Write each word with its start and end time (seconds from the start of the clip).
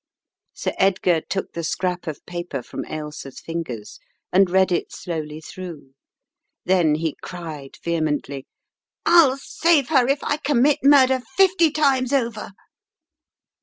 Sir 0.53 0.73
Edgar 0.79 1.21
took 1.21 1.53
the 1.53 1.63
scrap 1.63 2.07
of 2.07 2.25
paper 2.25 2.63
from 2.63 2.85
Ailsa's 2.87 3.39
fin 3.39 3.63
gers, 3.63 3.99
and 4.33 4.49
read 4.49 4.71
it 4.71 4.91
slowly 4.91 5.39
through. 5.39 5.93
Then 6.65 6.95
he 6.95 7.15
cried 7.21 7.77
vehemently: 7.83 8.47
"I'll 9.05 9.37
save 9.37 9.89
her, 9.89 10.07
if 10.07 10.23
I 10.23 10.37
commit 10.37 10.79
murder 10.81 11.21
fifty 11.37 11.69
times 11.69 12.13
over." 12.13 12.53